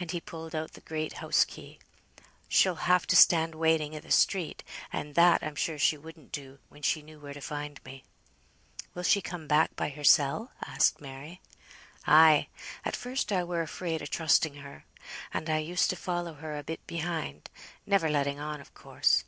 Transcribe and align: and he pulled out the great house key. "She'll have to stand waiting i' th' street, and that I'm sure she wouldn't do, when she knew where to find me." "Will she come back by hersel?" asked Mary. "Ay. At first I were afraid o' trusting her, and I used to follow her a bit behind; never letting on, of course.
and 0.00 0.10
he 0.10 0.20
pulled 0.20 0.52
out 0.52 0.72
the 0.72 0.80
great 0.80 1.18
house 1.22 1.44
key. 1.44 1.78
"She'll 2.48 2.74
have 2.90 3.06
to 3.06 3.14
stand 3.14 3.54
waiting 3.54 3.94
i' 3.94 4.00
th' 4.00 4.10
street, 4.12 4.64
and 4.92 5.14
that 5.14 5.44
I'm 5.44 5.54
sure 5.54 5.78
she 5.78 5.96
wouldn't 5.96 6.32
do, 6.32 6.58
when 6.70 6.82
she 6.82 7.02
knew 7.02 7.20
where 7.20 7.32
to 7.34 7.40
find 7.40 7.78
me." 7.84 8.02
"Will 8.94 9.04
she 9.04 9.20
come 9.20 9.46
back 9.46 9.76
by 9.76 9.90
hersel?" 9.90 10.50
asked 10.66 11.00
Mary. 11.00 11.40
"Ay. 12.04 12.48
At 12.84 12.96
first 12.96 13.30
I 13.30 13.44
were 13.44 13.62
afraid 13.62 14.02
o' 14.02 14.06
trusting 14.06 14.54
her, 14.56 14.86
and 15.32 15.48
I 15.48 15.58
used 15.58 15.88
to 15.90 15.94
follow 15.94 16.34
her 16.34 16.58
a 16.58 16.64
bit 16.64 16.84
behind; 16.88 17.48
never 17.86 18.08
letting 18.08 18.40
on, 18.40 18.60
of 18.60 18.74
course. 18.74 19.22